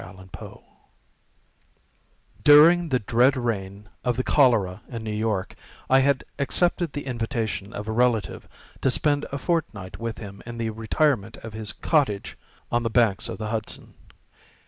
[0.15, 0.63] _THE SPHINX
[2.43, 5.53] During the dread reign of the cholera in New York,
[5.91, 8.47] I had accepted the invitation of a relative
[8.81, 12.89] to spend a fortnight with him in the retirement of his cottage ornée on the
[12.89, 13.93] banks of the Hudson.